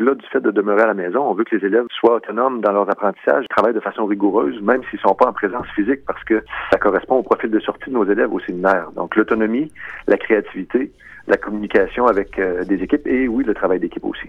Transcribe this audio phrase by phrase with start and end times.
[0.00, 2.60] au-delà du fait de demeurer à la maison, on veut que les élèves soient autonomes
[2.60, 6.00] dans leur apprentissage, travaillent de façon rigoureuse, même s'ils ne sont pas en présence physique,
[6.06, 8.90] parce que ça correspond au profil de sortie de nos élèves au séminaire.
[8.96, 9.70] Donc l'autonomie,
[10.06, 10.90] la créativité,
[11.26, 14.28] la communication avec euh, des équipes et oui, le travail d'équipe aussi.